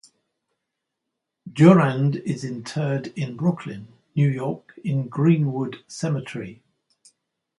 Durand 1.53 2.15
is 2.25 2.43
interred 2.43 3.13
in 3.15 3.37
Brooklyn, 3.37 3.93
New 4.15 4.29
York, 4.29 4.73
in 4.83 5.07
Green-Wood 5.07 5.83
Cemetery. 5.87 6.63